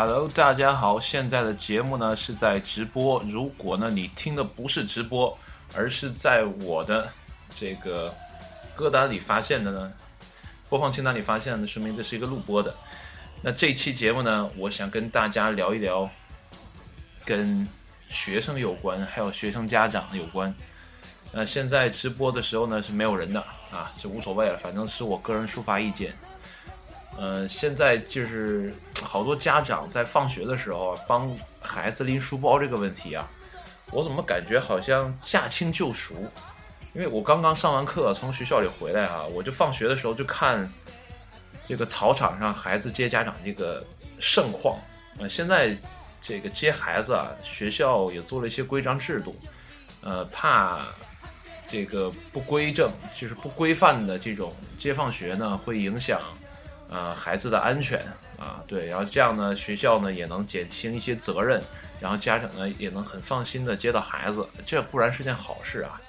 [0.00, 3.20] Hello，大家好，现在的节目呢是在直播。
[3.26, 5.36] 如果呢你听的不是直播，
[5.74, 7.08] 而是在我的
[7.52, 8.14] 这个
[8.76, 9.92] 歌单里发现的呢，
[10.68, 12.72] 播放清单里发现的，说明这是一个录播的。
[13.42, 16.08] 那这期节目呢，我想跟大家聊一聊
[17.24, 17.66] 跟
[18.08, 20.54] 学生有关，还有学生家长有关。
[21.32, 23.40] 那现在直播的时候呢是没有人的
[23.72, 26.16] 啊，就无所谓了，反正是我个人抒发意见。
[27.20, 28.72] 呃，现在就是
[29.02, 31.28] 好多家长在放学的时候帮
[31.60, 33.28] 孩子拎书包这个问题啊，
[33.90, 36.14] 我怎么感觉好像驾轻就熟？
[36.94, 40.72] 因为我刚刚上完课从学校里回来啊，我就放学的时候就看
[41.66, 43.84] 这个操场上孩子接家长这个
[44.20, 44.78] 盛况。
[45.18, 45.76] 呃，现在
[46.22, 49.36] 这个接孩子啊，学校也做了一些规章制度，
[50.02, 50.86] 呃，怕
[51.66, 56.20] 这个不规正，就是不规范的这种接放学呢，会影响。
[56.90, 58.00] 呃，孩子的安全
[58.38, 61.62] 啊，对，然后这样呢，学校呢也能减轻一些责任，
[62.00, 66.00] 然后家长呢也能很放心的接到孩子，这固然是件好事啊。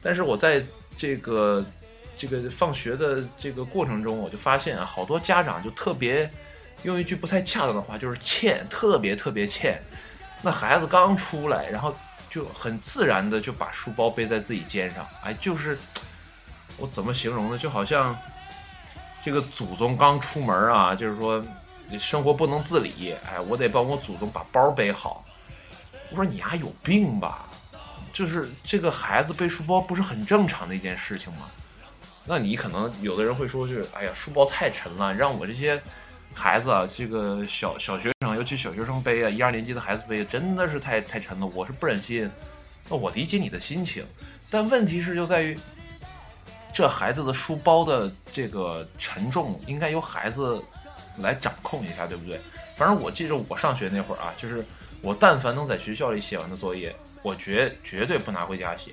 [0.00, 0.64] 但是我在
[0.96, 1.62] 这个
[2.16, 6.30] 这个放学的这个过程中，我就发现啊，好多家长就特别
[6.82, 9.78] 用一句不太恰当的话，就是欠，特别特别欠。
[10.40, 11.94] 那孩子刚出来，然后
[12.30, 15.78] 就很自然的就把书包背在自己肩上，哎，就是
[16.78, 17.58] 我怎么形容呢？
[17.58, 18.16] 就好像。
[19.24, 21.44] 这个祖宗刚出门啊，就是说，
[21.96, 25.24] 生活不能自理，哎，我得帮我祖宗把包背好。
[26.10, 27.48] 我说你丫有病吧？
[28.12, 31.48] 就是这个孩子背书包不是很正常的一件事情吗？
[32.24, 35.80] 那你可能有的人会说，是哎呀，书包太沉了，让我这些
[36.34, 42.28] 孩子啊，这个小小学生，尤其小学生背啊，一二年级的孩子背，真的是太太沉了，我是不忍心。
[42.88, 44.04] 那我理解你的心情，
[44.50, 45.56] 但问题是就在于。
[46.72, 50.62] 这孩子的书包的这个沉重应该由孩子
[51.18, 52.40] 来掌控一下，对不对？
[52.76, 54.64] 反正我记着我上学那会儿啊，就是
[55.02, 58.92] 我但凡能在学校里写完的作业，我绝绝对不拿回家写，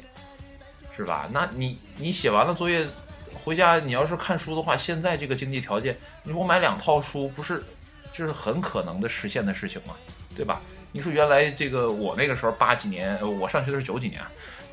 [0.96, 1.30] 是吧？
[1.32, 2.86] 那你你写完了作业
[3.34, 7.64] 回家，你要是看书的话，现在这个经济条件，你说我买两套书，不是
[8.12, 9.96] 就是很可能的实现的事情吗？
[10.36, 10.62] 对吧？
[10.92, 14.22] 你说原来这个我那个时候八几年，我上学的是九几年。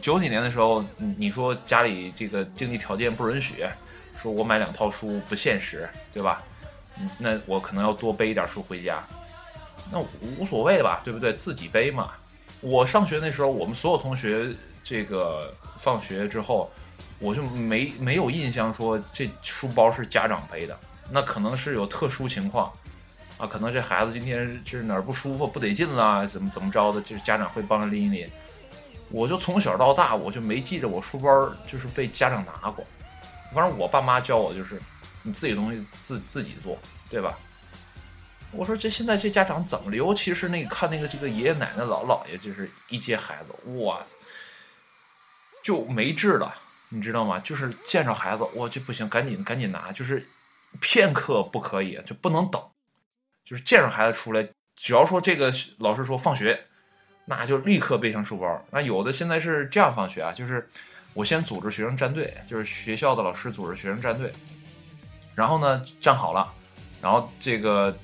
[0.06, 0.84] 九几年的时候，
[1.18, 3.66] 你说家里这个经济条件不允许，
[4.16, 6.40] 说我买两套书不现实，对吧？
[7.18, 9.04] 那我可能要多背一点书回家，
[9.90, 9.98] 那
[10.38, 11.32] 无所谓吧，对不对？
[11.32, 12.12] 自己背嘛。
[12.60, 14.48] 我上学那时候，我们所有同学
[14.84, 16.70] 这个放学之后，
[17.18, 20.78] 我就没没有印象说这书包是家长背的，
[21.10, 22.72] 那可能是有特殊情况
[23.38, 28.30] 啊，可能这孩子今天是哪儿不舒服不得劲啦，怎么怎么着的，就是家长会帮着拎一拎。
[29.16, 32.86] 我就从小到大，我就没记着我书包就是被家长拿过。
[33.54, 34.78] 反正我爸妈教我就是，
[35.22, 36.78] 你自己东西自自己做，
[37.08, 37.34] 对吧？
[38.52, 39.96] 我说这现在这家长怎么了？
[39.96, 44.02] 尤其是那看那个这个爷爷奶奶老姥爷，就是一接孩子，哇，
[45.64, 46.54] 就没治了，
[46.90, 47.38] 你知道吗？
[47.38, 50.28] 就是见着孩子，我就不行，赶紧赶紧拿，就是
[50.78, 52.62] 片刻不可以，就不能等，
[53.46, 56.66] 就是见着孩子出来，只要说这个老师说放学。
[57.26, 58.64] 那就立刻背上书包。
[58.70, 60.66] 那有的现在是这样放学啊，就是
[61.12, 64.32] 我先组织学生站队，就是学校的老师组织学生站队，
[65.34, 66.50] 然后呢站好了，
[67.02, 67.94] 然后这个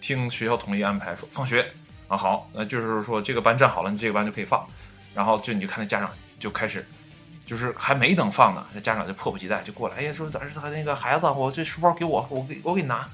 [0.00, 1.68] 听学校统一安排说放学
[2.08, 4.66] 啊，好，那就是说这个班站好了，你这个班就可以放。
[5.14, 6.10] 然后就你就看那家长
[6.40, 6.86] 就开始，
[7.46, 13.08] 就是还没等放呢，那家长就迫不及待就过来，哎呀，说儿子那个孩子，我这书包给我，我给我给你拿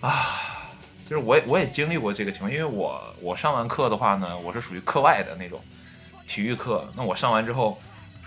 [0.00, 0.61] 啊。
[1.12, 5.60] 就是我也我也经历过这个情况，因为我我上完课的话呢，我是属于课外的那种
[6.26, 6.90] 体育课。
[6.96, 7.78] 那我上完之后，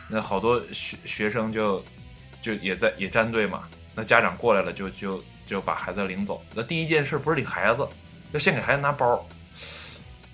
[0.08, 1.84] 那好多学学生就
[2.44, 3.64] 就也在也站队嘛。
[3.96, 6.44] 那家长过来了，就就就把孩子领走。
[6.54, 7.88] 那第一件事不是领孩子，
[8.34, 9.28] 要先给孩子拿包。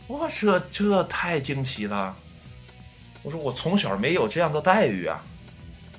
[0.08, 2.14] 哇，这这太惊奇了！
[3.24, 5.24] 我说我从小没有这样的待遇啊！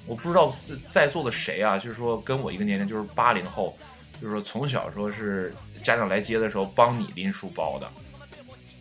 [0.05, 3.75] 我不知道在在座的谁啊，就是说跟我一个年龄，就是八零后，
[4.23, 5.53] 就是说从小说是。
[5.83, 7.91] 家长来接的时候帮你拎书包的，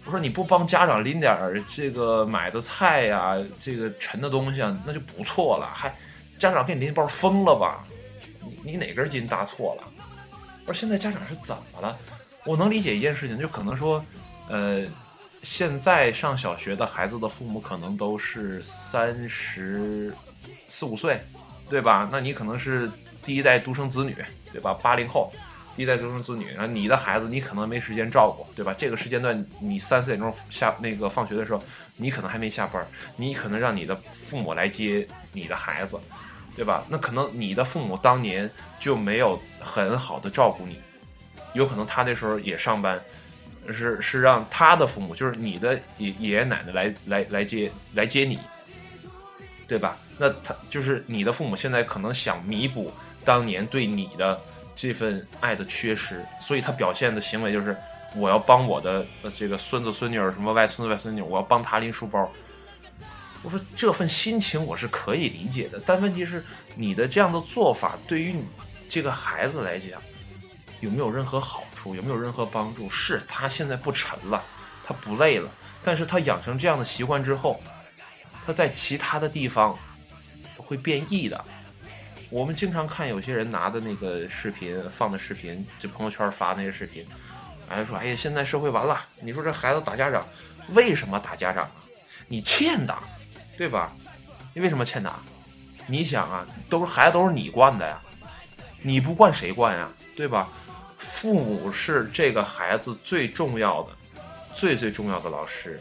[0.05, 5.67] 我说你不帮家长拎点儿这个买的菜呀，这个沉的东西啊，那就不错了。
[5.73, 5.91] 还
[6.37, 7.83] 家长给你拎包疯了吧？
[8.39, 9.83] 你你哪根筋搭错了？
[10.67, 11.97] 我说现在家长是怎么了？
[12.45, 14.05] 我能理解一件事情，就可能说，
[14.49, 14.85] 呃，
[15.41, 20.13] 现在上小学的孩子的父母可能都是三十
[20.67, 21.19] 四五岁，
[21.67, 22.07] 对吧？
[22.11, 22.87] 那你可能是
[23.23, 24.15] 第一代独生子女，
[24.51, 24.73] 对吧？
[24.73, 25.31] 八零后。
[25.73, 28.73] 第一代独生子女，然后你的孩子你可能没时间照顾，对吧？
[28.77, 31.63] 这个时间段你三四点钟下那个放学的时候，
[31.95, 32.85] 你可能还没下班，
[33.15, 35.97] 你可能让你的父母来接你的孩子，
[36.57, 36.83] 对吧？
[36.89, 40.77] 那可能你的父母当年就没有很好的照顾你，
[41.53, 43.01] 有可能他那时候也上班，
[43.69, 48.37] 是是让他的父母，就是你的爷爷爷奶奶来来来接来接你，
[49.71, 49.95] 对吧？
[50.17, 52.91] 那他就是你的父母，现在可能想弥补
[53.23, 54.37] 当年对你的
[54.75, 57.73] 这份爱的缺失，所以他表现的行为就是
[58.13, 62.29] 我要帮我的这个孙子孙女儿什么外孙子外孙女，我要帮他拎书包。
[63.43, 66.43] 我说这份心情我是可以理解的，但问题是
[66.75, 68.43] 你的这样的做法对于你
[68.89, 70.01] 这个孩子来讲
[70.81, 72.89] 有没有任何好处，有没有任何帮助？
[72.89, 74.43] 是他现在不沉了，
[74.83, 75.49] 他不累了，
[75.81, 77.57] 但是他养成这样的习惯之后，
[78.45, 79.77] 他在其他的地方
[80.57, 81.45] 会变异的。
[82.29, 87.05] 我们经常看有些人拿的那个视频放的视频，就朋友圈发那些视频，
[87.69, 90.25] 哎说哎呀现在社会完了，你说这孩子打家长，
[90.69, 91.71] 为什么打家长啊？
[92.27, 93.03] 你欠打。
[93.57, 93.93] 对吧？
[94.55, 95.19] 你为什么欠打？
[95.85, 98.01] 你想啊，都是孩子都是你惯的呀，
[98.81, 99.87] 你不惯谁惯呀？
[100.15, 100.49] 对吧？
[100.97, 103.89] 父母是这个孩子最重要的、
[104.51, 105.79] 最最重要的老师。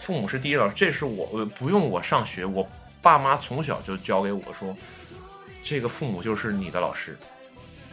[0.00, 2.66] 父母是第一老师，这是我不用我上学，我
[3.02, 4.74] 爸妈从小就教给我说，
[5.62, 7.18] 这个父母就是你的老师，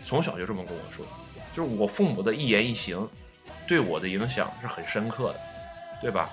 [0.06, 1.06] 从小就这么跟我说，
[1.54, 3.06] 就是我父母的一言一行
[3.68, 5.40] 对我的影响是很深刻的，
[6.02, 6.30] 对吧？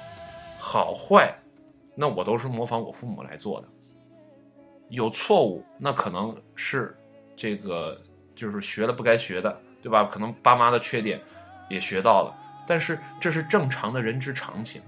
[0.56, 1.34] 好坏。
[1.96, 3.68] 那我都是模仿我父母来做的，
[4.88, 6.96] 有错误，那可能是
[7.36, 8.00] 这个
[8.34, 10.04] 就是学了不该学的，对吧？
[10.04, 11.20] 可能爸妈的缺点
[11.68, 12.34] 也学到了，
[12.66, 14.82] 但是这是正常的人之常情，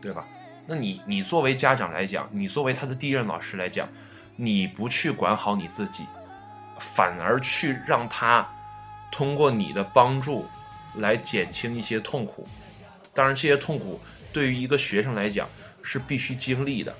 [0.00, 0.24] 对吧？
[0.66, 3.88] 那你你作为家长来讲，你作为他的第一任老师来讲，
[4.36, 6.06] 你不去管好你自己，
[6.78, 8.46] 反而去让他
[9.10, 10.46] 通过你的帮助
[10.96, 12.46] 来减轻一些痛苦，
[13.14, 14.00] 当然这些痛苦。
[14.30, 15.48] 对于一个学生来讲
[15.82, 16.94] 是必须经历的。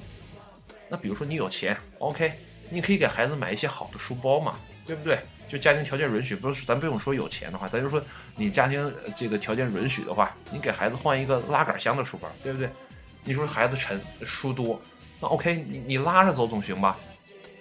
[0.88, 2.32] 那比如说你有钱，OK，
[2.70, 5.20] 你可以给孩子买一些好的书包嘛，对不对？
[5.46, 8.02] 就家庭条件允许，不是咱不用说有钱的话，咱就说
[8.34, 12.70] 你家庭这个条件允许的话，你给孩子换一个拉杆箱的书包，对不对？
[13.28, 14.80] 你说孩子沉，书多，
[15.20, 16.96] 那 OK，你你拉着走总行吧？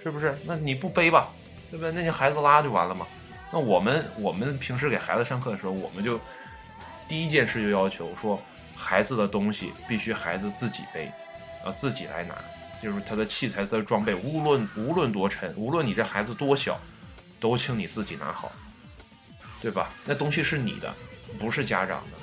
[0.01, 0.39] 是不是？
[0.45, 1.27] 那你不背吧，
[1.69, 1.91] 对不对？
[1.91, 3.05] 那你孩子拉就完了嘛。
[3.51, 6.17] 那我们我们平时给孩子上课的时候，我们就
[7.05, 8.39] 第一件事就要求说。
[8.79, 11.11] 孩子的东西必须孩子自己背，
[11.65, 12.35] 啊，自己来拿，
[12.79, 16.79] 就是他的器材、他的装备，无论无论多沉，无论你这孩子多小，
[17.39, 18.51] 都请你自己拿好，
[19.59, 19.89] 对吧？
[20.05, 20.93] 那东西是你的，
[21.39, 22.16] 不是家长的。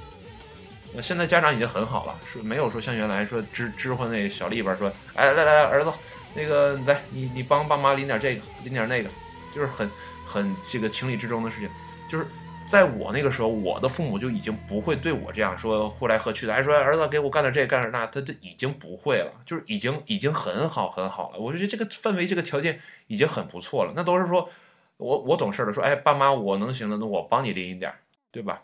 [0.94, 5.92] 那现在家长已经很好了，是没有说像原来说支支唤那小里边说，哎，来来来，儿子，
[6.34, 9.10] 那个来，你你帮爸妈拎点这个，拎点那个，
[9.54, 9.90] 就是很
[10.24, 11.68] 很这个情理之中的事情，
[12.08, 12.26] 就是。
[12.66, 21.38] 在我那个时候，我的父母就已经不会对我这样说呼来喝去的，还说儿子给我干点这干点那，他他已经不会了，就是已经已经很好很好了。
[21.38, 23.92] 我就觉得这个氛围、这个条件已经很不错了。
[23.94, 24.48] 那都是说
[24.96, 27.92] 我我懂事了，说哎爸妈我能行的，那我帮你拎一点，
[28.32, 28.62] 对吧？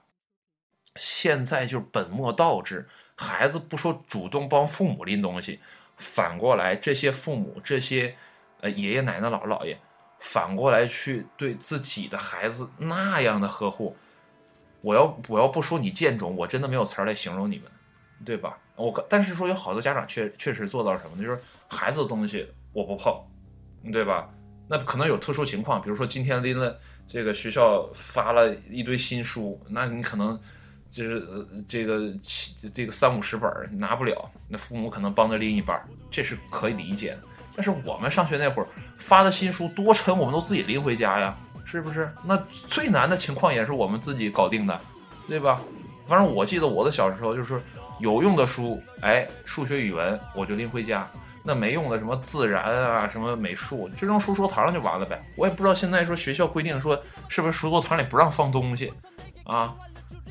[1.01, 2.87] 现在就是本末倒置，
[3.17, 5.59] 孩子不说主动帮父母拎东西，
[5.97, 8.15] 反过来这些父母这些
[8.61, 9.81] 呃爷爷奶奶姥姥姥爷。
[10.19, 13.97] 反过来去对自己的孩子那样的呵护，
[14.83, 17.73] 我要我要不说你贱种，我真的没有词儿来形容你们，
[18.23, 18.59] 对吧？
[18.77, 21.23] 我但是说有好多家长确确实做到什么呢？
[21.23, 23.19] 就是孩子的东西我不碰，
[23.91, 24.29] 对吧？
[24.69, 30.39] 那可能有特殊情况，比如说今天拎了这个学校发了一堆新书，那你可能
[30.91, 31.25] 就是
[31.69, 32.13] 这个
[32.75, 35.81] 这个三五十本拿不了，那父母可能帮着拎一半，
[36.11, 37.21] 这是可以理解的。
[37.55, 38.67] 但是我们上学那会儿
[38.99, 42.11] 发的新书多沉，我们都自己拎回家呀，是不是？
[42.25, 44.81] 那最难的情况也是我们自己搞定的，
[45.29, 45.61] 对吧？
[46.07, 47.61] 反正我记得我的小时候就是
[48.01, 51.07] 有用的书，哎，数学、语文我就拎回家；
[51.45, 55.23] 那没用的什么自然啊、什么美术，就扔书桌堂上就完了呗。
[55.37, 58.93] 我也不知道现在说学校规定说是不是书桌堂里不让放东西
[59.45, 59.73] 啊？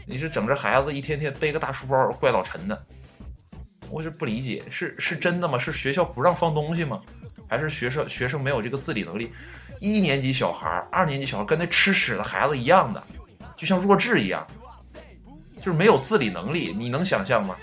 [0.06, 2.86] 你是整着孩子一天天背个大书包，怪老沉的。
[3.90, 5.58] 我是不理解，是是真的吗？
[5.58, 7.02] 是学校不让放东西吗？
[7.48, 9.32] 还是学生学生没有这个自理能力？
[9.80, 13.04] 一年级小孩、二年级小孩跟那吃屎的孩子一样的，
[13.56, 14.46] 就像弱智一样，
[15.58, 16.76] 就是没有自理能力。
[16.78, 17.56] 你能想象吗？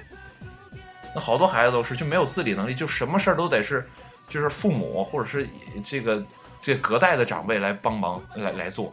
[1.15, 3.89] 那好多孩子都是就没有自理能力，就什么事儿都得是，
[4.29, 5.49] 就是父母或者是
[5.83, 6.25] 这个
[6.61, 8.93] 这隔代的长辈来帮忙来来做。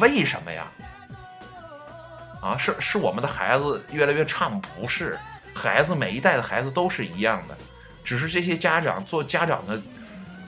[0.00, 0.66] 为什么呀？
[2.44, 4.60] 啊，是是我们的孩子越来越差吗？
[4.76, 5.18] 不是。
[5.54, 7.56] 孩子每一代的孩子都是一样的，
[8.04, 9.80] 只是这些家长做家长的，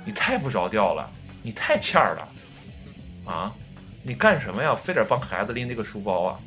[0.04, 1.08] 你太不着调了，
[1.42, 2.28] 你太欠儿了，
[3.24, 3.54] 啊，
[4.02, 4.74] 你干什么呀？
[4.74, 6.38] 非得帮孩子拎那个书包啊？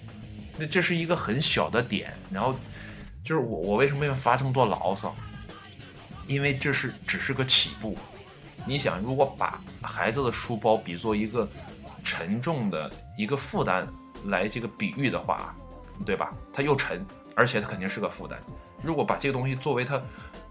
[0.56, 2.54] 那这是一个很小的点，然后
[3.24, 5.16] 就是我我为什么要发这么多牢骚？
[6.28, 7.98] 因为这是只是个起步。
[8.66, 11.50] 你想，如果把孩子的书包比作一个
[12.04, 13.88] 沉重的一个负担
[14.26, 15.56] 来这个比喻的话。
[16.06, 16.34] 对吧？
[16.54, 18.40] 它又沉，而且它肯定是个负担。
[18.82, 19.96] 如果把这个东西作为他，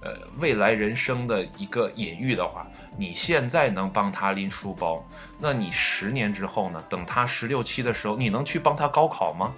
[0.02, 2.66] 呃，未来人生的一个隐喻的话，
[2.98, 5.02] 你现在能帮他拎书包，
[5.38, 6.84] 那你十年之后呢？
[6.86, 9.54] 等他十六七的时候，你能去帮他高考吗？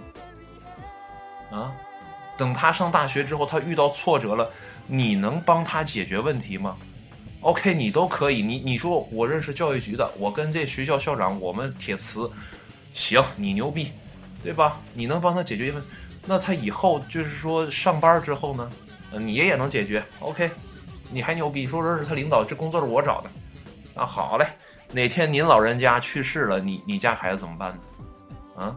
[1.51, 1.73] 啊，
[2.37, 4.49] 等他上大学之后，他遇到挫折了，
[4.87, 6.77] 你能帮他解决问题吗
[7.41, 8.41] ？OK，你都可以。
[8.41, 12.31] 你你说我认识教育局的，我跟这学校校长我们铁磁，
[12.93, 13.91] 行，你牛逼，
[14.41, 14.79] 对吧？
[14.93, 15.81] 你能帮他解决一份。
[16.25, 18.69] 那他以后就是说上班之后呢，
[19.11, 20.51] 你也能解决，OK，
[21.09, 23.29] 你还牛逼，说这是他领导，这工作是我找的，
[23.95, 24.45] 那好嘞，
[24.91, 27.79] 哪天您老人家去世了，你你家孩子怎么办呢？
[28.63, 28.75] 啊，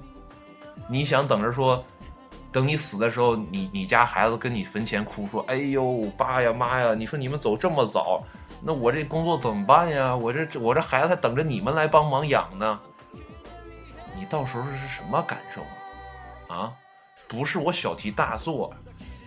[0.89, 1.85] 你想等着说，
[2.51, 8.25] 等你死的时候，你你家孩子跟你坟前哭说，哎呦，爸呀妈呀，你说你们走这么早，
[8.63, 10.17] 那我这工作怎么办呀？
[10.17, 12.81] 我这我这孩子还等着你们来帮忙养呢，
[14.17, 15.63] 你到时候是什么感受
[16.49, 16.57] 啊？
[16.57, 16.73] 啊？
[17.27, 18.73] 不是我小题大做，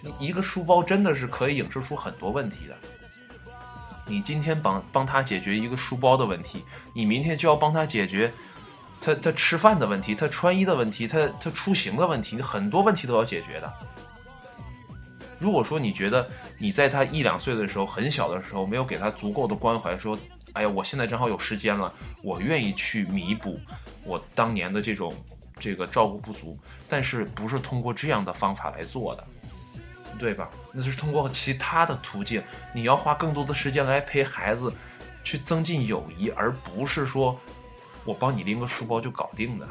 [0.02, 2.78] 你一个书包真的是可以影射出很多问题的。
[4.06, 6.64] 你今天帮帮他解决一个书包的问题，
[6.94, 8.32] 你明天就要帮他解决
[9.02, 13.74] 他他吃饭的问题，他穿衣的问题，他他出行的问题，很多问题都要解决的。
[15.40, 16.28] 如果说你觉得
[16.58, 20.18] 你在他一两岁的时候，很小的时候没有给他足够的关怀，说，
[20.58, 23.60] 哎呀，我现在正好有时间了，我愿意去弥补
[24.04, 25.14] 我当年的这种。
[25.60, 26.56] 这个照顾不足，
[26.88, 29.28] 但是不是通过这样的方法来做的，
[30.20, 30.48] 对吧？
[30.72, 32.44] 那是通过其他的途径，
[32.76, 34.72] 你要花更多的时间来陪孩子，
[35.24, 37.40] 去增进友谊，而不是说
[38.06, 39.68] 我帮你拎个书包就搞定的，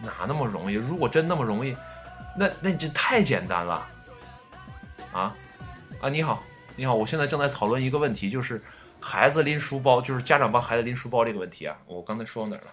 [0.00, 0.74] 哪那么容易？
[0.74, 1.76] 如果真那么容易，
[2.36, 3.86] 那那你就太简单了，
[5.12, 5.32] 啊
[6.00, 6.08] 啊！
[6.08, 6.42] 你好，
[6.74, 8.60] 你好，我现在正在讨论一个问题，就是
[9.02, 11.76] 孩子拎书包，就是家长帮孩子拎书包这个问题啊。
[11.86, 12.72] 我刚才说到哪儿了？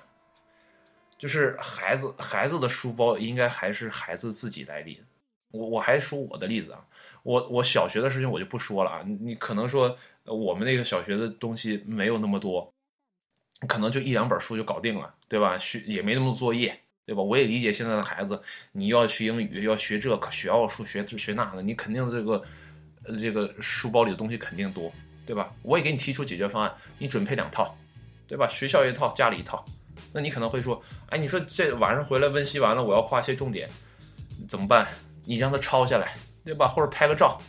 [1.17, 4.97] 就是孩子孩子的书包应该还是孩子自己来拎。
[5.51, 6.85] 我我还说我的例子啊，
[7.23, 9.03] 我我小学的事情我就不说了啊。
[9.03, 12.71] 你可能说我们那个小学的东西没有那么多，
[13.67, 15.57] 可能就一两本书就搞定了，对吧？
[15.57, 17.23] 学也没那么多作业，对吧？
[17.23, 18.39] 我也理解现在的孩子，
[18.71, 22.45] 你要学英语，要学这，学奥数，学这学那的，你肯定这个
[23.19, 24.93] 这个书包里的东西肯定多，
[25.29, 25.51] 对吧？
[25.61, 27.77] 我也给你提出解决方案，你准备两套，
[28.27, 28.47] 对吧？
[28.47, 29.63] 学校一套，家里一套。
[30.11, 33.69] 那你可能会说，哎，你说这晚上回来温习完了，我要画些重点，
[34.47, 34.87] 怎么办？
[35.25, 36.67] 你让他抄下来，对吧？
[36.67, 37.39] 或者拍个照，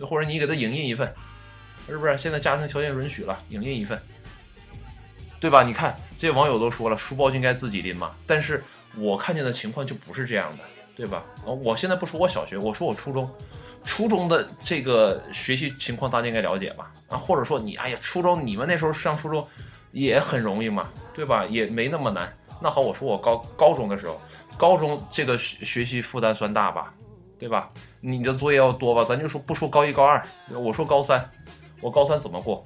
[0.00, 1.14] 或者你给他影印一份，
[1.86, 2.16] 是不是？
[2.16, 4.00] 现在家庭条件允许了，影印一份，
[5.38, 5.62] 对吧？
[5.62, 8.16] 你看这些网友都说了，书包就应该自己拎嘛。
[8.26, 8.64] 但是
[8.96, 10.64] 我看见的情况就不是这样的，
[11.00, 11.24] 对吧？
[11.64, 13.28] 我现在不说我小学，我说我初中，
[13.82, 16.92] 初中的这个学习情况大家应该了解吧？
[17.08, 19.46] 啊，或者说你，哎呀，初中你们那时候上初中。
[19.92, 21.44] 也很容易嘛，对吧？
[21.46, 22.32] 也没那么难。
[22.62, 24.20] 那好，我说我高高中的时候，
[24.56, 26.94] 高中这个学学习负担算大吧，
[27.36, 27.68] 对吧？
[28.00, 29.02] 你的作业要多吧？
[29.02, 31.28] 咱就说不说高一高二，我说高三，
[31.80, 32.64] 我高三怎么过？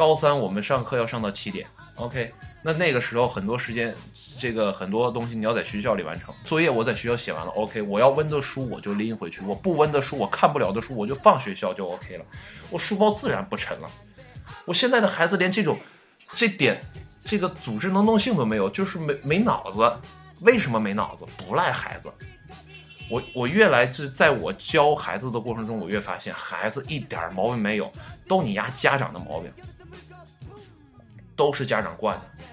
[0.00, 2.32] 高三我们上课要上到七点，OK？
[2.62, 3.94] 那那个时候很多时间，
[4.38, 6.34] 这个很多东西你要在学校里完成。
[6.42, 7.82] 作业我在学校写完了，OK？
[7.82, 12.24] 我要温的书我就拎回去，我不温的书我看不了的书我就放学校就 OK 了，
[12.70, 13.90] 我书包自然不沉了。
[14.64, 15.78] 我现在的孩子连这种。
[16.32, 16.80] 这点，
[17.22, 19.80] 这个组织能动性都没有，就是没没脑子。
[20.40, 21.26] 为什么没脑子？
[21.36, 22.10] 不赖孩子。
[23.10, 27.90] 我我越来是在我教孩子的过程中，我越发现孩子一点毛病没有，
[28.26, 29.52] 都你家家长的毛病，
[31.40, 32.44] 都是家长惯的。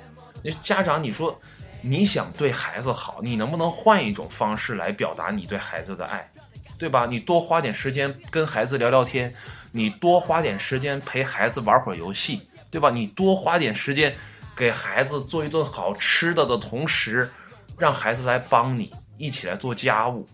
[0.41, 1.37] 你家长，你说
[1.81, 6.31] 你想对孩子好，你能不能换一种方式来表达你对孩子的爱，
[6.79, 7.05] 对吧？
[7.05, 9.33] 你多花点时间跟孩子聊聊天，
[9.73, 12.47] 你多花点时间陪孩子玩会儿游戏。
[12.69, 12.89] 对吧？
[12.91, 14.13] 你多花点时间
[14.53, 17.31] 给孩子做一顿好吃的的同时，
[17.77, 20.27] 让孩子来帮你一起来做家务，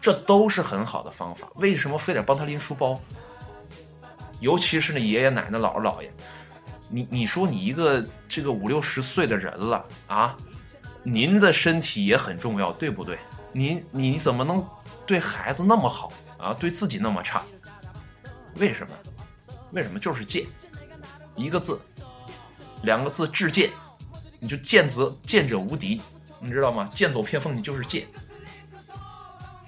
[0.00, 1.46] 这都是很好的方法。
[1.56, 2.98] 为什么非得帮他拎书包？
[4.40, 6.10] 尤其是那爷爷奶奶、姥姥姥爷，
[6.88, 10.36] 你你说你一个这个五六十岁的人了啊，
[11.02, 13.18] 您的身体也很重要，对不对？
[13.52, 14.64] 您你怎么能
[15.06, 16.54] 对孩子那么好啊？
[16.54, 17.42] 对自己那么差？
[18.56, 18.92] 为什么？
[19.72, 19.98] 为什么？
[19.98, 20.46] 就是贱。
[21.34, 21.78] 一个字，
[22.82, 23.70] 两个字，至贱，
[24.40, 26.00] 你就贱则贱者无敌，
[26.40, 26.88] 你知道吗？
[26.92, 28.06] 剑走偏锋，你就是贱。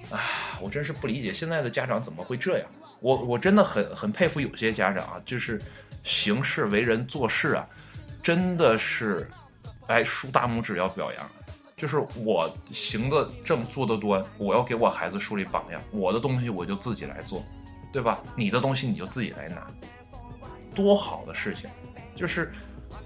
[0.09, 0.19] 啊，
[0.59, 2.67] 我真是不理解现在的家长怎么会这样。
[2.99, 5.61] 我我真的很很佩服有些家长啊，就是
[6.03, 7.67] 行事为人做事啊，
[8.21, 9.29] 真的是，
[9.87, 11.29] 哎，竖大拇指要表扬。
[11.75, 15.81] 就是我行得正，坐得端，我要给我孩子树立榜样。
[15.91, 17.41] 我的东西我就自己来做，
[17.93, 18.21] 对吧？
[18.35, 19.65] 你的东西你就自己来拿。
[20.75, 21.69] 多好的事情，
[22.13, 22.51] 就是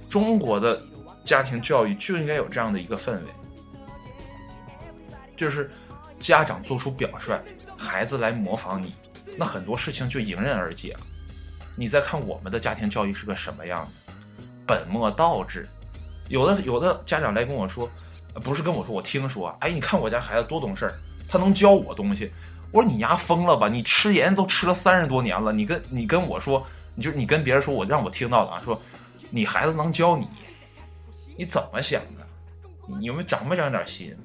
[0.10, 0.84] 中国的
[1.24, 3.30] 家庭教育就应该有这样的一个氛围，
[5.36, 5.70] 就是
[6.20, 7.40] 家长做出表率，
[7.78, 8.96] 孩子来模仿你，
[9.38, 11.00] 那很多事情就迎刃而解了。
[11.76, 14.00] 你再看我们的家庭教育是个什么样子，
[14.66, 15.68] 本末倒置。
[16.30, 17.90] 有的有的家长来跟我说，
[18.44, 20.94] 不是跟我说，我听说，哎，你看我家孩子多懂事儿，
[21.28, 22.32] 他能教我东西。
[22.72, 23.68] 我说你丫疯了吧？
[23.68, 28.82] 你吃盐都吃了三十多年了，你跟你跟我说，你就你跟别人说我让我听到了啊，说
[29.30, 30.28] 你孩子能教你，
[31.38, 32.26] 你怎么想的？
[33.00, 34.16] 你们长没长点心？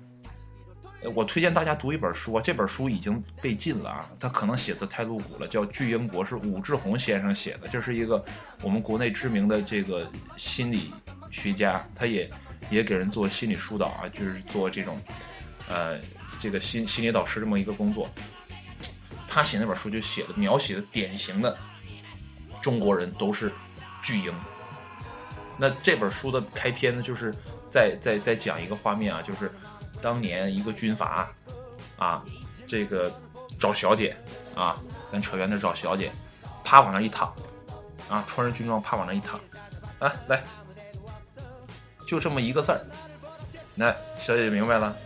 [1.15, 8.23] 我推荐大家读一本书啊，这本书已经被禁了啊，他可能写的太露骨了，叫《巨婴国》，是武志红先生写的，这是一个
[8.63, 10.93] 我们国内知名的这个心理
[11.31, 12.29] 学家，他也
[12.69, 15.01] 也给人做心理疏导啊，就是做这种
[15.69, 16.01] 呃
[16.41, 18.11] 这个心心理导师这么一个工作。
[19.29, 21.57] 他写那本书就写的描写的典型的
[22.61, 23.53] 中国人都是
[24.03, 24.35] 巨婴。
[25.57, 27.33] 那这本书的开篇呢，就是
[27.71, 29.49] 在在在讲一个画面啊，就是。
[30.01, 31.29] 当年一个军阀，
[31.97, 32.25] 啊，
[32.67, 33.13] 这个
[33.59, 34.17] 找小姐，
[34.55, 34.79] 啊，
[35.11, 36.13] 跟扯远点找小姐，
[36.63, 37.35] 啪往那一躺，
[38.09, 39.41] 啊，穿着军装啪往那一躺，
[39.99, 40.43] 啊，来，
[42.07, 42.81] 就这么一个字儿，
[43.75, 44.97] 那小姐明白了，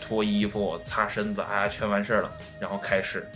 [0.00, 3.30] 脱衣服、擦身子，哎，全完事儿了，然后开始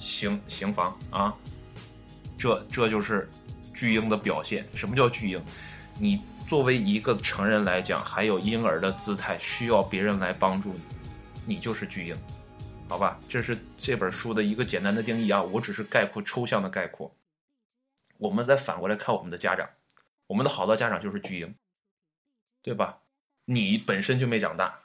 [0.00, 1.34] 行行房啊，
[2.38, 3.28] 这这就是
[3.74, 4.64] 巨婴的表现。
[4.74, 5.44] 什么叫巨婴？
[5.98, 6.22] 你。
[6.46, 10.72] 作为一个成人来讲，还有婴儿的姿态，需要别人来帮助
[11.44, 12.16] 你，你就是巨婴，
[12.88, 13.18] 好吧？
[13.28, 17.12] 这是这本书的一个简单的定义啊，我只是概括抽象的概括。
[18.18, 19.68] 我们再反过来看我们的家长，
[20.28, 21.52] 我们的好多家长就是巨婴，
[22.62, 22.98] 对吧？
[23.44, 24.78] 你本身就没长大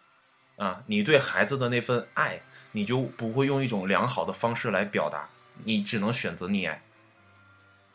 [0.57, 2.41] 啊，你对孩子的那份爱，
[2.71, 5.29] 你就不会用一种良好的方式来表达，
[5.63, 6.81] 你只能选择溺爱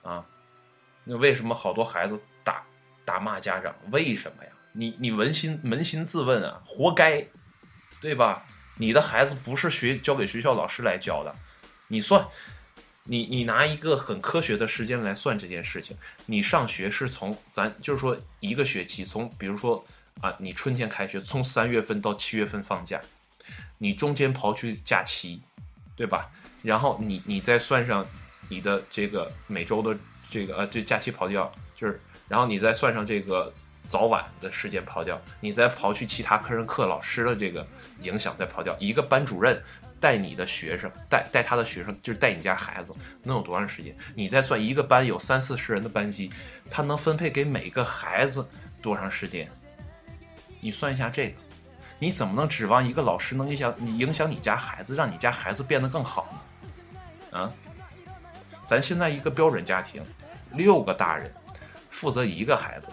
[0.02, 0.24] 啊。
[1.02, 2.22] 那为什么好多孩子？
[3.06, 4.50] 打骂家长，为什么呀？
[4.72, 7.26] 你你扪心扪心自问啊，活该，
[7.98, 8.44] 对吧？
[8.76, 11.34] 你的孩子不是学交给学校老师来教的，
[11.88, 12.26] 你算，
[13.04, 15.96] 你你拿一个很科学的时间来算这件事情。
[16.26, 19.82] 你上学是从咱就是说一个学期，从比如说
[20.20, 23.00] 啊，你春天开学，从三月份到七月份放假，
[23.78, 25.40] 你中间刨去假期，
[25.94, 26.30] 对吧？
[26.62, 28.06] 然后你你再算上
[28.50, 31.98] 你的这个每周的这个呃这假期刨掉，就是。
[32.28, 33.52] 然后你再算上这个
[33.88, 37.66] 早晚的时间刨掉，你再刨去其他课任课老师的这个
[38.02, 39.62] 影响，再刨掉一个班主任
[40.00, 43.96] 带你的学生，带带他的学生，就是带你家孩子，能有多长时间？
[44.14, 46.30] 你再算一个班有三四十人的班级，
[46.68, 48.46] 他能分配给每个孩子
[48.82, 49.48] 多长时间？
[50.60, 51.40] 你算一下这个，
[52.00, 56.26] 你怎么能指望一个老师能影响你影响你家孩子，让你家孩子变得更好
[57.32, 57.38] 呢？
[57.38, 57.52] 啊，
[58.66, 60.02] 咱现在一个标准家庭，
[60.52, 61.32] 六个大人。
[61.96, 62.90] 负责一个孩子，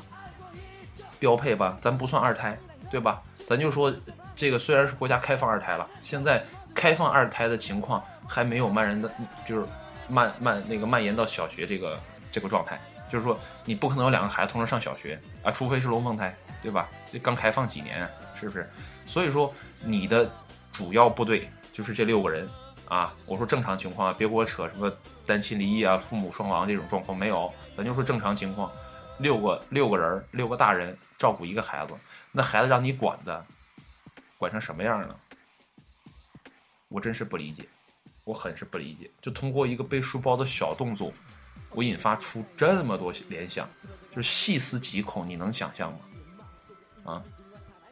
[1.19, 1.77] 标配吧？
[1.81, 2.57] 咱不算二胎，
[2.89, 3.21] 对吧？
[3.45, 3.93] 咱就说
[4.33, 6.41] 这个虽然是国家开放二胎了，现在
[6.73, 9.11] 开放二胎的情况还没有蔓延的，
[9.45, 9.67] 就是
[10.07, 11.99] 蔓蔓那个蔓延到小学这个
[12.31, 12.79] 这个状态。
[13.09, 16.89] 就是说你不可能有两个孩子同时上小学啊，除非是龙凤胎，对吧？
[17.11, 18.07] 这刚开放几年，
[18.39, 18.71] 是不是？
[19.05, 20.31] 所以说你的
[20.71, 22.49] 主要部队就是这六个人
[22.87, 23.13] 啊。
[23.25, 24.89] 我说正常情况，别给我扯什么
[25.27, 28.71] 单亲离异啊、父母双亡这种状况没有，咱就说正常情况。
[29.23, 31.93] 六个六个人，六个大人照顾一个孩子，
[32.29, 33.45] 那孩子让你管的，
[34.37, 35.19] 管成什么样呢？
[36.89, 37.63] 我真是不理解，
[38.25, 39.09] 我很是不理解。
[39.21, 41.13] 就通过一个背书包的小动作，
[41.71, 43.67] 我引发出这么多联想，
[44.11, 45.99] 就是细思极恐，你能想象吗？
[47.05, 47.23] 啊，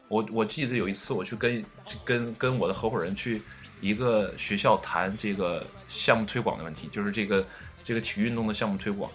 [0.10, 1.66] 我我记得有一次我去跟
[2.04, 3.42] 跟跟我的合伙人去
[3.80, 7.48] 一个学校谈这个项目推广的问题，就是这个
[7.82, 9.10] 这个体育运动的项目推广。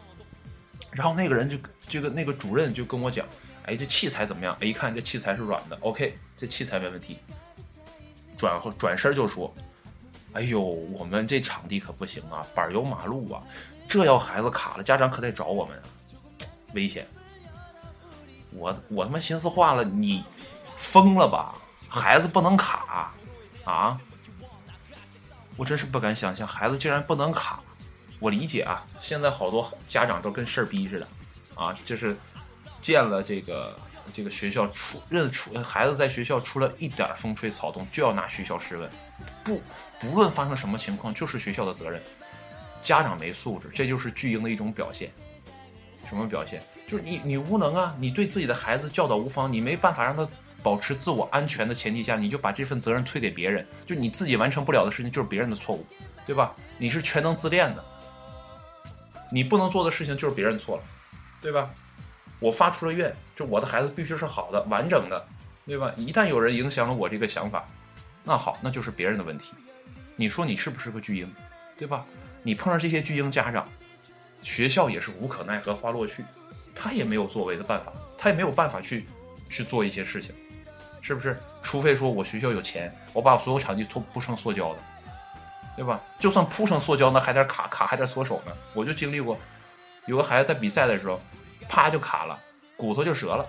[0.97, 3.27] 然后那个人就这个那个主任就跟我讲，
[3.67, 4.57] 哎，这器材怎么样？
[4.61, 7.19] 哎，一看这器材是软的，OK，这器材没问题。
[8.35, 9.55] 转转身就说，
[10.33, 13.43] 哎呦，我们这场地可不行啊，板有马路啊，
[13.87, 15.85] 这要孩子卡了，家长可得找我们啊，
[16.73, 17.07] 危险。
[18.53, 20.25] 我我他妈心思化了，你
[20.79, 21.55] 疯了吧？
[21.89, 23.13] 孩子不能卡
[23.65, 23.99] 啊？
[25.59, 27.61] 我真是不敢想象，孩子竟然不能卡。
[28.19, 31.09] 我理解啊，现在好多家长都跟事儿逼似的，
[31.55, 32.17] 啊，就是
[32.81, 33.79] 见了这个
[34.13, 38.91] 这个学校出认出孩子在学校出了一点风吹草动，就要拿学校试问，
[39.45, 39.61] 不
[40.01, 42.01] 不论发生什么情况，就是学校的责任。
[42.81, 45.11] 家长没素质，这就是巨婴的一种表现。
[46.07, 46.63] 什么表现？
[46.87, 50.29] 就是你你无能啊，你对自己的孩子教导无方，你没办法让他
[50.63, 55.85] 保持自我安全的前提下，你就把这份责任推给别人，就你自己完成不了的事情就是别人的错误，
[56.25, 56.55] 对吧？
[56.79, 57.85] 你是全能自恋的。
[59.37, 60.83] 你不能做的事情就是别人错了，
[61.43, 61.69] 对吧？
[62.39, 65.29] 我发出了愿，就我的孩子必须是好的、完整的，
[65.67, 65.93] 对吧？
[65.99, 67.69] 一旦有人影响了我这个想法，
[68.25, 69.53] 那好，那就是别人的问题。
[70.17, 71.31] 你说你是不是个巨婴，
[71.77, 72.07] 对吧？
[72.43, 73.69] 你碰上这些巨婴家长，
[74.41, 76.25] 学校也是无可奈何花落去，
[76.75, 79.07] 他也没有作为的办法，他也没有办法去
[79.51, 80.35] 去做一些事情，
[81.03, 81.39] 是不是？
[81.63, 84.79] 除非说我学校有钱，我把所有场地都铺成塑胶的，
[85.77, 86.01] 对吧？
[86.19, 88.53] 就算铺成塑胶，那还得卡卡还得锁手呢。
[88.73, 89.39] 我就经历过，
[90.07, 91.21] 有个孩子在比赛的时候，
[91.69, 92.39] 啪就卡了，
[92.77, 93.47] 骨头就折了，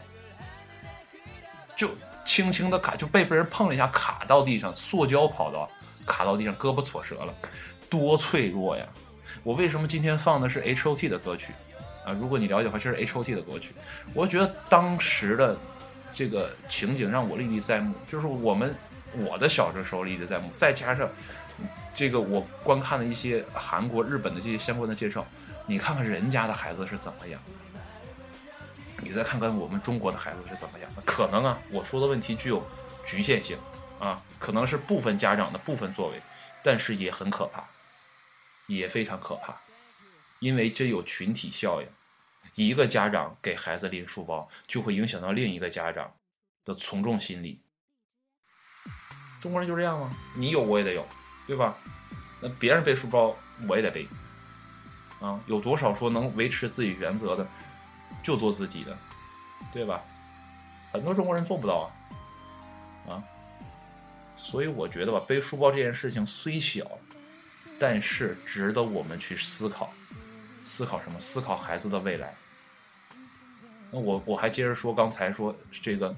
[1.75, 1.89] 就
[2.25, 5.69] 轻轻的卡就被别人碰了一下，卡到地上，塑胶跑道
[6.05, 7.33] 卡到地上，胳膊挫折了，
[7.89, 8.85] 多脆弱呀！
[9.43, 11.53] 我为什么今天放的是 H O T 的歌曲
[12.05, 12.11] 啊？
[12.11, 13.73] 如果你了解的话，这是 H O T 的歌曲。
[14.13, 15.57] 我觉得当时的。
[16.09, 18.73] 这个情景让我历历在目，就是我们
[19.13, 21.07] 我的小时候历历在目，再加上
[21.97, 25.25] 这个我观看了一些韩国、日本的这些相关的介绍，
[25.65, 27.41] 你看看人家的孩子是怎么样，
[29.01, 32.63] 你再看看我们中国的孩子是怎么样的，可能啊，我说的问题具有
[33.03, 33.57] 局限性
[33.99, 36.21] 啊，可能是部分家长的部分作为，
[36.61, 37.63] 但是也很可怕，
[38.67, 39.55] 也非常可怕，
[40.37, 41.87] 因为这有群体效应。
[42.53, 46.13] 一个家长给孩子拎书包，就会影响到另一个家长
[46.63, 47.59] 的从众心理。
[49.39, 50.15] 中国人就这样吗？
[50.35, 51.03] 你有我也得有，
[51.47, 51.75] 对吧？
[52.39, 53.35] 那别人背书包，
[53.67, 54.07] 我也得背。
[55.19, 57.47] 啊，有多少说能维持自己原则的，
[58.21, 58.95] 就做自己的，
[59.73, 60.03] 对吧？
[60.91, 61.91] 很多中国人做不到
[63.07, 63.23] 啊，啊。
[64.35, 66.85] 所以我觉得吧，背书包这件事情虽小，
[67.79, 69.91] 但是值得我们去思考。
[70.61, 71.19] 思考什么？
[71.19, 72.35] 思考孩子的未来。
[73.89, 76.13] 那我我还接着说，刚才说这个，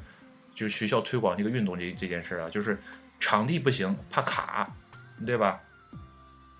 [0.53, 2.81] 就是学校推广这个运动这这件事啊，就是
[3.19, 4.69] 场地不行，怕卡，
[5.25, 5.59] 对吧？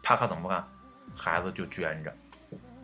[0.02, 0.68] 怕卡怎么办？
[1.16, 2.16] 孩子就捐着，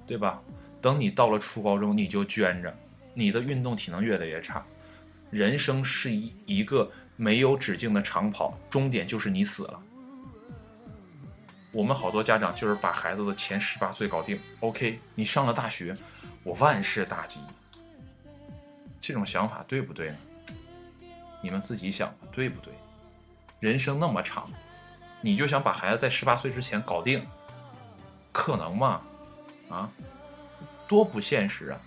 [0.05, 0.41] 对吧？
[0.81, 2.75] 等你到了初高中，你就捐着，
[3.13, 4.63] 你的运动体能越来越差。
[5.31, 9.81] 人生是一一个没有止境的长跑，终点就是你死了。
[11.71, 15.95] 我们好多家长就是把孩子的前十八岁搞定，OK，你上了大学，
[16.43, 17.39] 我万事大吉。
[19.01, 20.17] 这种想法对不对呢？
[21.41, 22.73] 你们自己想吧，对不对？
[23.59, 24.49] 人生那么长，
[25.25, 27.25] 你就想把孩子在十八岁之前搞定，
[28.31, 29.01] 可能吗？
[29.69, 29.89] 啊，
[30.87, 31.81] 多不现实啊，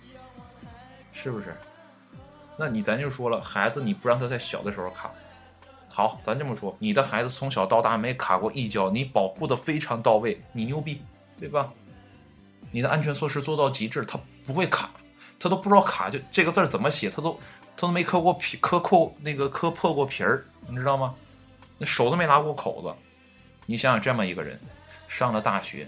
[1.13, 1.55] 是不是？
[2.57, 5.09] 那你咱就说了，孩子你不让他在小的时候卡，
[5.87, 11.01] 好，咱这么说，你的孩子从小到大没卡过一跤，你保护的非常到位，你牛逼，
[11.37, 11.71] 对吧？
[12.71, 14.89] 你的安全措施做到极致，他不会卡。
[15.39, 17.39] 他都不知道卡就这个字怎么写，他都
[17.77, 21.15] 他都没磕过皮，磕扣那个磕破过皮儿，你知道吗？
[21.77, 22.93] 那手都没拉过口子。
[23.69, 24.59] 你想想，这么一个人，
[25.07, 25.87] 上了大学，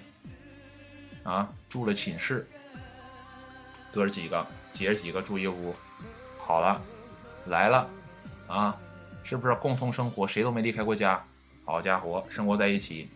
[1.24, 2.48] 啊，住了寝室，
[3.92, 5.76] 哥儿几个，姐儿几个住一屋，
[6.38, 6.80] 好了，
[7.48, 7.90] 来了，
[8.46, 8.78] 啊，
[9.24, 10.28] 是不是共同生活？
[10.28, 11.26] 谁都没离开过家，
[11.66, 13.10] 好家伙，生活在一起，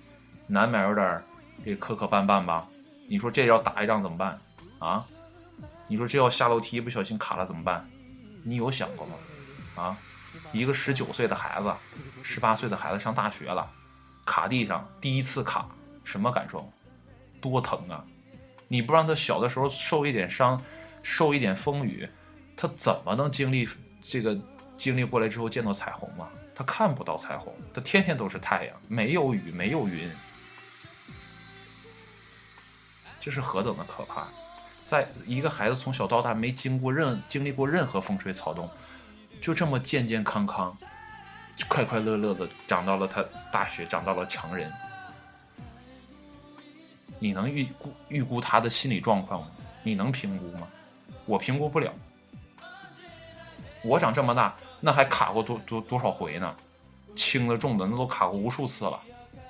[0.47, 1.23] 难免有点
[1.63, 2.67] 这磕磕绊绊吧？
[3.07, 4.41] 你说这要打一仗怎么办？
[4.79, 5.05] 啊？
[5.87, 7.87] 你说这要下楼梯不小心卡了怎么办？
[8.43, 9.13] 你有想过吗？
[9.75, 9.97] 啊，
[10.51, 11.71] 一个十九岁的孩子，
[12.23, 13.69] 十八岁的孩子上大学了，
[14.25, 15.69] 卡地上第一次卡，
[16.03, 16.67] 什么感受？
[17.39, 18.03] 多疼啊！
[18.67, 20.59] 你不让他小的时候受一点伤，
[21.03, 22.09] 受一点风雨，
[22.57, 23.69] 他怎么能经历
[24.01, 24.35] 这个
[24.75, 26.27] 经历过来之后见到彩虹吗？
[26.55, 30.09] 他看不到彩虹，他天天都是太阳，没有雨，没有云，
[33.19, 34.27] 这是何等的可怕！
[34.85, 38.69] 在一个孩子从小到大没经过任经历过任何风吹草动，
[39.39, 40.75] 就这么健健康康、
[41.67, 44.71] 快快乐乐的长到了他大学，长到了成人。
[47.17, 49.47] 你能预估预估他的心理状况吗？
[49.83, 50.67] 你能评估吗？
[51.25, 51.91] 我评估不了。
[53.81, 56.55] 我长这么大，那还卡过多多多少回呢？
[57.15, 58.99] 轻的重的，那都卡过无数次了，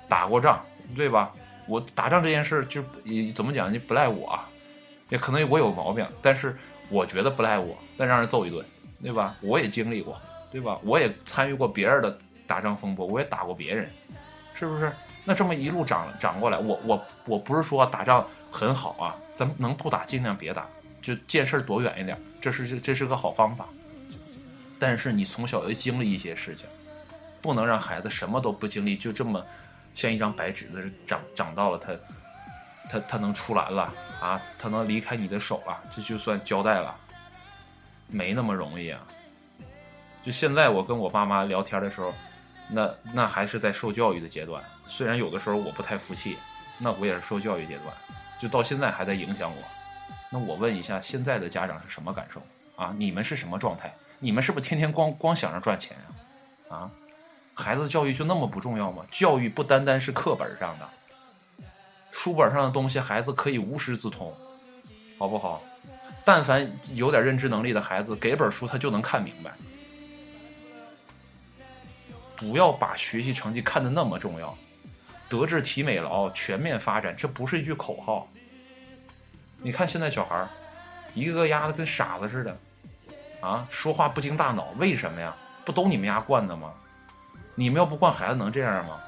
[0.08, 0.64] 打过仗，
[0.94, 1.32] 对吧？
[1.66, 2.84] 我打仗这件事就
[3.34, 4.38] 怎么讲，就不赖我。
[5.08, 6.56] 也可能我有毛病，但是
[6.88, 8.64] 我觉得不赖我，那让人揍一顿，
[9.02, 9.34] 对吧？
[9.40, 10.20] 我也经历过，
[10.56, 10.80] 对吧？
[10.82, 13.90] 我也参与过别人的打仗风波，我也打过别人，
[14.54, 14.90] 是不是？
[15.22, 20.66] 那这么一路长长过来，我我我不是说打仗很好啊，咱们能不打尽量别打，
[21.02, 23.66] 就见事儿躲远一点，这是这是个好方法。
[24.78, 26.66] 但是你从小要经历一些事情，
[27.42, 29.44] 不能让孩子什么都不经历，就这么
[29.94, 31.92] 像一张白纸的长长到了他。
[32.88, 33.92] 他他能出栏了
[34.22, 36.96] 啊，他能离开你的手了，这就算交代了，
[38.06, 39.00] 没那么容易啊。
[40.26, 42.12] 就现在我跟我爸妈聊天的时候，
[42.68, 46.36] 那那还是在受教育的阶段，虽然有的时候我不太服气，
[46.78, 47.94] 那我也是受教育阶段，
[48.40, 49.62] 就到现在还在影响我。
[50.28, 52.42] 那我问一下，现在的家长是什么感受
[52.74, 52.92] 啊？
[52.98, 53.94] 你们是什么状态？
[54.18, 55.96] 你们是不是天天光光想着赚钱
[56.68, 56.76] 啊？
[56.76, 56.90] 啊？
[57.54, 59.04] 孩子教育就那么不重要吗？
[59.12, 60.88] 教育不单单是课本上的，
[62.10, 64.34] 书本上的东西孩子可以无师自通，
[65.18, 65.62] 好不好？
[66.24, 69.52] 但凡有点认知能力的孩子，给本书他就能看明白。
[72.36, 74.56] 不要把学习成绩看得那么重要，
[75.28, 78.28] 德智体美劳全面发展，这不是一句口号。
[79.58, 80.46] 你看现在小孩
[81.14, 82.58] 一个个压的跟傻子似的，
[83.40, 85.34] 啊，说话不经大脑，为什么呀？
[85.64, 86.72] 不都你们家惯的吗？
[87.54, 89.00] 你们要不惯孩子能这样吗？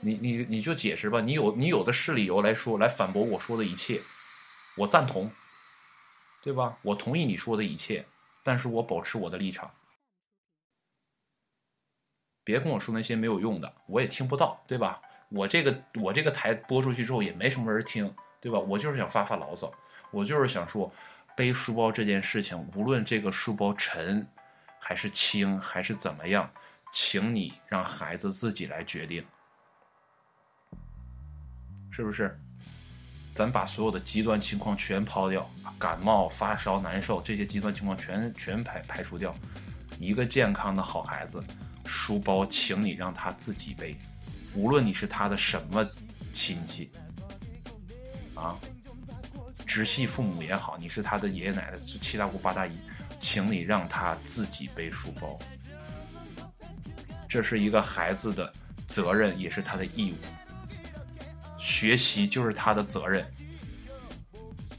[0.00, 4.02] 你你你就解释吧，你有你有的是理由来说来反驳我说的一切，
[4.76, 5.30] 我赞同，
[6.42, 6.76] 对吧？
[6.82, 8.04] 我同意你说的一切，
[8.42, 9.70] 但是我保持我的立场。
[12.44, 15.00] 别跟我说那些没有用的，我也听不到，对吧？
[15.30, 18.58] 我这个我这个台播出去之后也没什么人听，对吧？
[18.58, 19.72] 我就是想发发牢骚，
[20.10, 20.92] 我就是想说，
[21.34, 24.24] 背书包这件事情，无论这个书包沉
[24.78, 26.48] 还是轻还是怎么样，
[26.92, 29.24] 请你让孩子自己来决定，
[31.90, 32.38] 是不是？
[33.34, 39.34] 咱把所有的极端情况全抛掉，感冒、发烧、难受这些极端情况全全排排除掉，
[39.98, 41.42] 一个健康的好孩子。
[41.84, 43.96] 书包，请你让他自己背，
[44.54, 45.86] 无论你是他的什么
[46.32, 46.90] 亲戚，
[48.34, 48.58] 啊，
[49.66, 52.78] 直系父母也好，你是他的爷爷奶奶、七大姑八大姨，
[53.18, 55.38] 请你让他自己背书包，
[57.28, 58.52] 这是一个孩子的
[58.86, 60.16] 责任，也是他的义务。
[61.58, 63.26] 学习就是他的责任，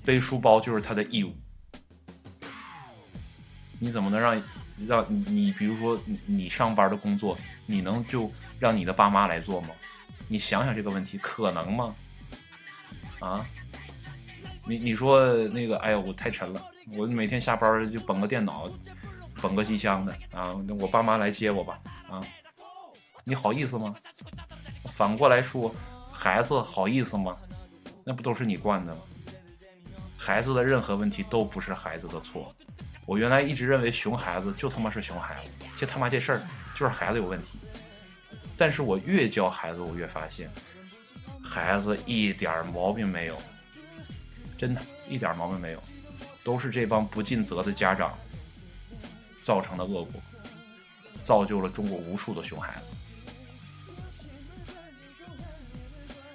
[0.03, 1.35] 背书包就是他的义务。
[3.79, 4.41] 你怎么能让？
[4.87, 9.69] 让你，比如说你上班的工作，你能就让你的爸妈来做吗？
[10.27, 11.95] 你想想这个问题，可能吗？
[13.19, 13.45] 啊？
[14.67, 16.61] 你你说那个，哎呀，我太沉了，
[16.95, 18.67] 我每天下班就捧个电脑，
[19.35, 22.21] 捧个机箱的啊，我爸妈来接我吧啊？
[23.23, 23.95] 你好意思吗？
[24.85, 25.73] 反过来说，
[26.11, 27.37] 孩子好意思吗？
[28.03, 29.01] 那不都是你惯的吗？
[30.17, 32.53] 孩子的任何问题都不是孩子的错。
[33.05, 36.41] 我原来一直认为熊孩子就他妈是熊孩子，这他妈这事儿
[36.73, 37.59] 就是孩子有问题。
[38.57, 40.49] 但是我越教孩子，我越发现，
[41.43, 43.39] 孩子一点毛病没有，
[44.57, 45.83] 真的，一点毛病没有，
[46.43, 48.17] 都是这帮不尽责的家长
[49.41, 50.19] 造成的恶果，
[51.21, 52.81] 造就了中国无数的熊孩子。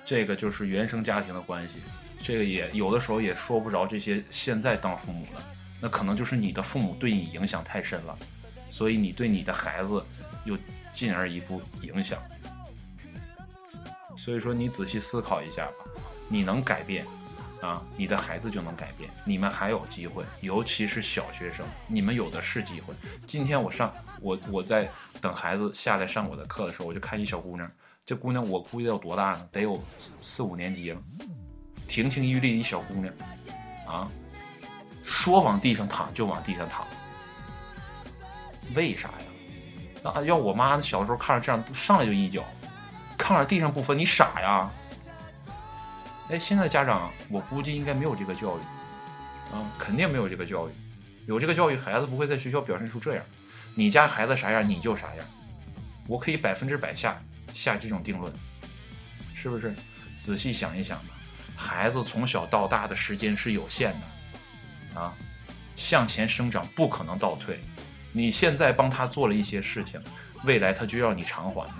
[0.05, 1.77] 这个就是原生家庭的关系，
[2.23, 5.43] 这个也有的时候也说不着这些现在当父母的。
[5.81, 8.19] 那可能就是你的父母对你影响太深了，
[8.69, 10.05] 所以你对你的孩子
[10.45, 10.57] 又
[10.93, 12.21] 进而一步影响。
[14.17, 15.73] 所以说，你仔细思考一下吧，
[16.29, 17.07] 你能改变
[17.63, 19.11] 啊，你的孩子就能改变。
[19.25, 22.93] 你们还有机会，尤其是小学生，你们有的是机会。
[23.25, 24.91] 今天我上我我在
[25.23, 27.71] 等孩子下来上我的课的时候，我就看一小姑娘，
[28.05, 29.49] 这姑娘我估计得有多大呢？
[29.51, 29.83] 得有
[30.21, 31.03] 四五年级了，
[31.89, 33.15] 亭亭玉立一小姑娘，
[33.87, 34.11] 啊。
[35.11, 36.87] 说往地上躺就往地上躺，
[38.77, 39.27] 为啥呀？
[40.05, 42.45] 那要我妈小时候看着这样，上来就一脚，
[43.19, 44.71] 看着地上不分，你傻呀？
[46.29, 48.61] 哎，现在家长我估计应该没有这个教育，
[49.53, 50.73] 啊，肯定没有这个教育。
[51.27, 53.25] 有这个教育，孩子不会在学校表现出这样。
[53.75, 55.27] 你家孩子啥样，你就啥样。
[56.07, 57.21] 我可以百分之百下
[57.53, 58.33] 下这种定论，
[59.35, 59.75] 是不是？
[60.21, 61.15] 仔细想一想吧，
[61.57, 64.20] 孩子从小到大的时间是有限的。
[64.95, 65.15] 啊，
[65.77, 67.61] 向前生长不可能倒退。
[68.13, 70.03] 你现在帮他做了一些事情，
[70.45, 71.75] 未来他就要你偿还的，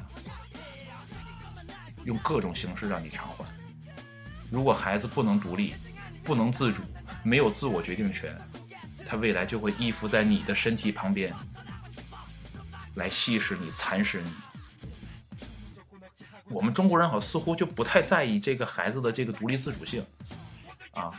[2.05, 3.45] 用各种形式让你偿还。
[4.49, 5.75] 如果孩子不能独立、
[6.23, 6.83] 不能自主、
[7.25, 8.37] 没有自我决定权，
[9.05, 11.35] 他未来就会依附在你的身体旁边，
[12.95, 14.33] 来吸食你、蚕食你。
[16.45, 20.07] 我们中国人好像似乎就不太在意这个孩子的这个独立自主性，
[20.93, 21.13] 啊。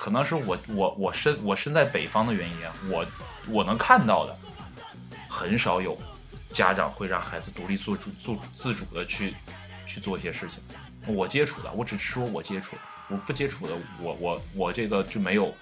[0.00, 3.06] 可能是我我我身我身在北方的原因啊，我
[3.48, 4.34] 我能看到的
[5.28, 5.94] 很少有
[6.50, 9.36] 家长会让孩子独立做主做自主的去
[9.86, 10.62] 去做一些事情。
[11.06, 12.76] 我接触的，我只是说我接触，
[13.10, 15.54] 我不接触的，我我我这个就没有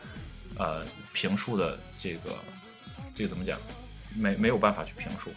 [0.57, 2.31] 呃评述的这个
[3.12, 3.59] 这个怎么讲，
[4.14, 5.33] 没没有办法去评述，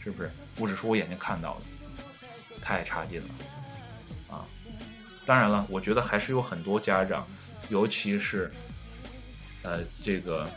[0.00, 0.30] 是不是？
[0.58, 4.44] 我只说我眼睛看到的，太差劲了啊！
[5.24, 7.26] 当然了，我觉得还是有很多家长。
[7.68, 8.52] 尤其是，
[9.62, 10.50] 呃，这个，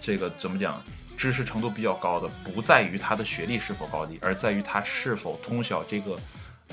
[0.00, 0.82] 这个怎么讲？
[1.16, 6.18] 知识程度比较高的，不在于他的学历是否高低，而在于他是否通晓这个，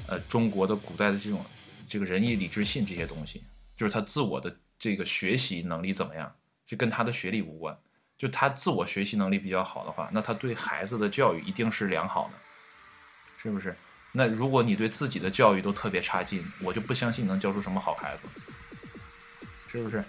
[0.08, 1.46] 呃，中国的古代的这种
[1.88, 3.44] 这个仁义礼智信这些东西，
[3.76, 7.78] 就是他自我的这个学习能力怎么样，这跟他的学历无关，
[8.18, 12.34] 就他自我学习能力比较好的话，那他对孩子的教育一定是良好的，
[13.38, 13.78] 是不是？
[14.12, 18.24] 那如果你对自己的教育都特别差劲，我就不相信能教出什么好孩子，
[19.72, 20.04] 是不是？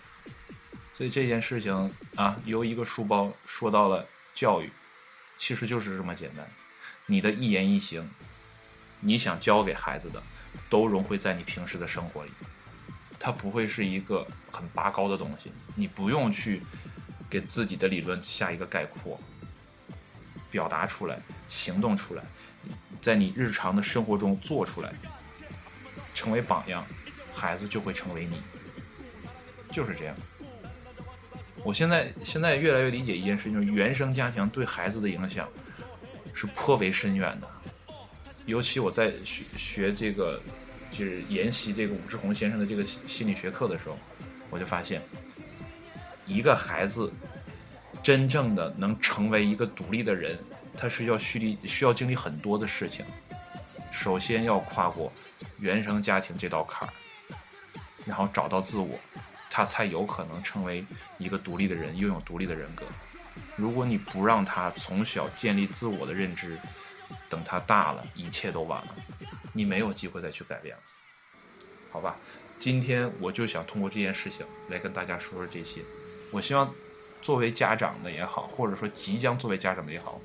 [0.92, 4.70] 所以这件事情啊，由一个书包说到了教育，
[5.38, 6.46] 其实就是这么简单。
[7.06, 8.10] 你的一言一行，
[9.00, 10.22] 你想教给孩子的，
[10.68, 12.30] 都融汇在你平时的生活里，
[13.18, 16.62] 它不会是一个很拔高的东西，你不用去。
[17.30, 19.18] 给自己的理论下一个概括，
[20.50, 22.22] 表达出来，行动出来，
[23.00, 24.92] 在你日常的生活中做出来，
[26.12, 26.84] 成为榜样，
[27.32, 28.42] 孩子就会成为你，
[29.72, 30.14] 就是这样。
[31.64, 35.48] 我现在现在越来越理解一件事情，就是原生家庭对孩子的影响
[36.34, 37.48] 是颇为深远的。
[38.46, 40.40] 尤其我在学学这个，
[40.90, 43.96] 就是研习这个武志红先生的这个心理学课的时候，
[44.50, 45.00] 我就发现。
[46.24, 47.12] 一个孩子
[48.02, 50.38] 真正的能成为一个独立的人，
[50.78, 53.04] 他是要需历，需要经历很多的事情。
[53.90, 55.12] 首先要跨过
[55.58, 56.92] 原生家庭这道坎儿，
[58.06, 58.98] 然后找到自我，
[59.54, 60.82] 他才有可能成为
[61.18, 62.86] 一个独立的人，拥有独立的人格。
[63.54, 66.58] 如果你不让他从小建立自我的认知，
[67.28, 68.94] 等他大了，一切都晚了，
[69.52, 70.82] 你没有机会再去改变了。
[71.90, 72.16] 好吧，
[72.58, 75.82] 今天我就想通过这件事情来跟大家说说这些。
[76.30, 76.72] 我希望，
[77.20, 80.18] 作为家长的也好，或者说即将作为家长的也好，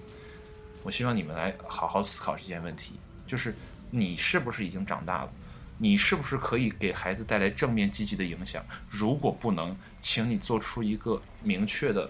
[0.84, 3.54] 我希望你们来好好思考这件问题：，就是
[3.92, 5.34] 你是不是已经长大了？
[5.78, 8.66] 你是不是可以给孩子带来正面积极的影响？
[8.90, 12.10] 如果不能，请你做出一个明确的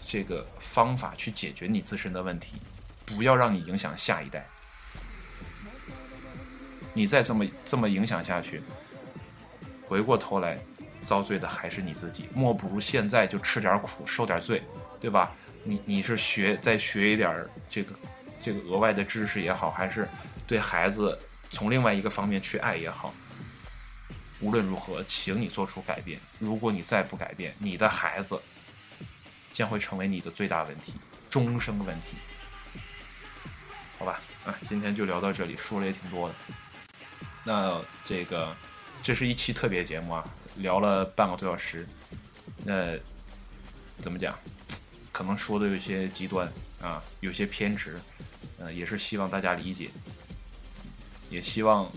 [0.00, 2.56] 这个方法去解决你自身的问题，
[3.04, 4.46] 不要让你影响下一代。
[6.92, 8.62] 你再这么这么影响下去，
[9.82, 10.58] 回过头来。
[11.04, 14.60] 遭罪的还是你自己，莫不如现在就吃点苦，受点罪，
[15.00, 15.30] 对吧？
[15.62, 17.94] 你你是学再学一点这个
[18.42, 20.08] 这个额外的知识也好，还是
[20.48, 21.16] 对孩子
[21.56, 23.14] 从另外一个方面去爱也好，
[24.40, 26.20] 无论如何，请你做出改变。
[26.38, 28.38] 如果你再不改变，你的孩子
[29.50, 30.92] 将会成为你的最大问题，
[31.30, 32.18] 终生问题。
[33.98, 36.34] 好吧，啊，今天就聊到这里，说了也挺多的。
[37.42, 38.54] 那这个
[39.02, 40.22] 这是一期特别节目啊。
[40.56, 41.88] 聊了半个多小时，
[42.64, 42.98] 那
[44.02, 44.38] 怎么讲？
[45.10, 47.98] 可能说的有些极端啊，有些偏执，
[48.58, 49.90] 呃，也是希望大家理解，
[51.30, 51.90] 也希望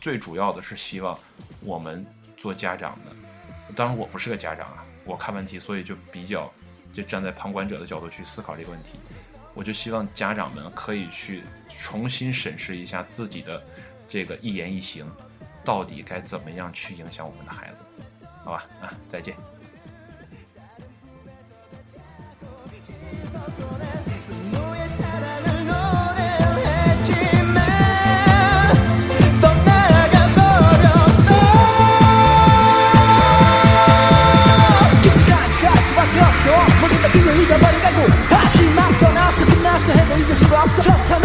[0.00, 1.18] 最主要的是希望
[1.60, 2.04] 我们
[2.36, 6.52] 做家长的，当然我不是个家长啊，我看问题所以就比较
[6.92, 8.98] 就站在旁观者的角度去思考这个问题，
[9.54, 11.42] 我就希望家长们可以去
[11.78, 13.62] 重新审视一下自己的
[14.08, 15.10] 这个一言一行。
[15.64, 17.82] 到底该怎么样去影响我们的孩子？
[18.44, 19.34] 好吧，啊，再见。
[40.50, 41.23] rock, jump, jump.